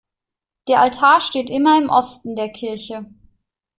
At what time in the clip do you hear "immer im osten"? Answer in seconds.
1.47-2.35